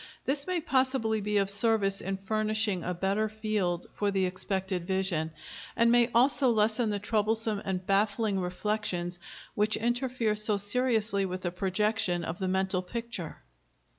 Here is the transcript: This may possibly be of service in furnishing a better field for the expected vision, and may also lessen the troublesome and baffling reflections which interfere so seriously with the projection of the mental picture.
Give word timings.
This 0.25 0.47
may 0.47 0.59
possibly 0.59 1.21
be 1.21 1.37
of 1.37 1.47
service 1.47 2.01
in 2.01 2.17
furnishing 2.17 2.83
a 2.83 2.91
better 2.91 3.29
field 3.29 3.85
for 3.91 4.09
the 4.09 4.25
expected 4.25 4.87
vision, 4.87 5.31
and 5.75 5.91
may 5.91 6.09
also 6.15 6.49
lessen 6.49 6.89
the 6.89 6.97
troublesome 6.97 7.61
and 7.65 7.85
baffling 7.85 8.39
reflections 8.39 9.19
which 9.53 9.77
interfere 9.77 10.33
so 10.33 10.57
seriously 10.57 11.23
with 11.23 11.41
the 11.43 11.51
projection 11.51 12.25
of 12.25 12.39
the 12.39 12.47
mental 12.47 12.81
picture. 12.81 13.43